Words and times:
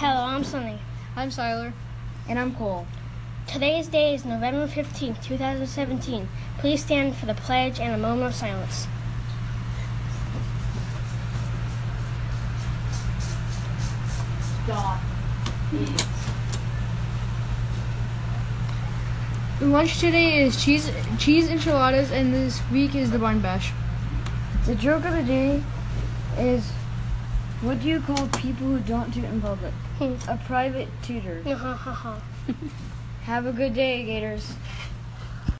I'm 0.00 0.44
Sunny. 0.44 0.78
I'm 1.16 1.30
Siler. 1.30 1.72
And 2.28 2.38
I'm 2.38 2.54
Cole. 2.54 2.86
Today's 3.46 3.88
day 3.88 4.14
is 4.14 4.24
November 4.24 4.66
15th, 4.66 5.22
2017. 5.22 6.28
Please 6.58 6.82
stand 6.82 7.14
for 7.14 7.26
the 7.26 7.34
pledge 7.34 7.78
and 7.80 7.94
a 7.94 7.98
moment 7.98 8.28
of 8.28 8.34
silence. 8.34 8.86
Stop. 14.64 15.00
The 19.58 19.66
lunch 19.66 19.98
today 20.00 20.42
is 20.42 20.64
cheese 20.64 20.90
cheese 21.18 21.48
enchiladas, 21.48 22.10
and 22.10 22.32
this 22.34 22.60
week 22.70 22.94
is 22.94 23.10
the 23.10 23.18
bun 23.18 23.40
bash. 23.40 23.72
The 24.66 24.74
joke 24.74 25.04
of 25.04 25.12
the 25.12 25.22
day 25.22 25.62
is 26.38 26.72
what 27.62 27.80
do 27.80 27.88
you 27.88 28.00
call 28.00 28.26
people 28.28 28.66
who 28.66 28.80
don't 28.80 29.14
toot 29.14 29.24
in 29.24 29.40
public? 29.40 29.72
Hmm. 29.98 30.14
A 30.28 30.36
private 30.36 30.88
tutor. 31.02 31.42
Ha 31.44 31.54
ha 31.54 31.92
ha. 31.92 32.22
Have 33.22 33.46
a 33.46 33.52
good 33.52 33.72
day, 33.74 34.04
Gators. 34.04 34.54